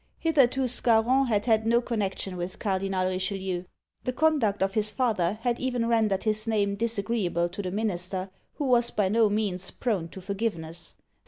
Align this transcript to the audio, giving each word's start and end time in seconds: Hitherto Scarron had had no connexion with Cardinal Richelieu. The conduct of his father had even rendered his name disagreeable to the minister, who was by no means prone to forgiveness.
Hitherto 0.17 0.67
Scarron 0.67 1.27
had 1.27 1.45
had 1.45 1.67
no 1.67 1.79
connexion 1.79 2.35
with 2.35 2.57
Cardinal 2.57 3.07
Richelieu. 3.07 3.65
The 4.03 4.11
conduct 4.11 4.63
of 4.63 4.73
his 4.73 4.91
father 4.91 5.37
had 5.43 5.59
even 5.59 5.85
rendered 5.85 6.23
his 6.23 6.47
name 6.47 6.73
disagreeable 6.73 7.47
to 7.49 7.61
the 7.61 7.69
minister, 7.69 8.31
who 8.55 8.65
was 8.65 8.89
by 8.89 9.09
no 9.09 9.29
means 9.29 9.69
prone 9.69 10.07
to 10.07 10.19
forgiveness. 10.19 10.95